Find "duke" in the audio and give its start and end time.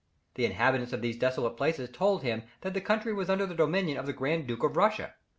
4.47-4.63